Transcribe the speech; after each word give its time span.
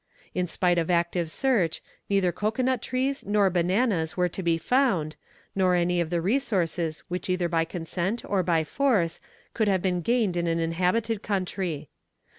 In 0.33 0.47
spite 0.47 0.79
of 0.79 0.89
active 0.89 1.29
search, 1.29 1.79
neither 2.09 2.31
cocoanut 2.31 2.81
trees 2.81 3.23
nor 3.23 3.51
bananas 3.51 4.17
were 4.17 4.29
to 4.29 4.41
be 4.41 4.57
found, 4.57 5.15
nor 5.53 5.75
any 5.75 6.01
of 6.01 6.09
the 6.09 6.21
resources 6.21 7.01
which 7.07 7.29
either 7.29 7.47
by 7.47 7.65
consent 7.65 8.23
or 8.25 8.41
by 8.41 8.63
force, 8.63 9.19
could 9.53 9.67
have 9.67 9.83
been 9.83 10.01
gained 10.01 10.35
in 10.35 10.47
an 10.47 10.57
inhabited 10.57 11.21
country. 11.21 11.91